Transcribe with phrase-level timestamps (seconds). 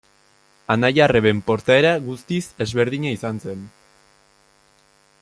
[0.75, 3.63] Anai-arreben portaera guztiz ezberdina izan zen.